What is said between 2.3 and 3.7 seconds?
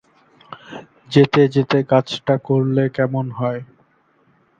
করলে কেমন হয়?